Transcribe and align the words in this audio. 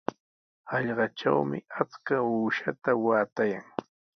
Hallqatrawmi 0.71 1.59
achka 1.81 2.15
uushaata 2.33 2.91
waatayan. 3.05 3.65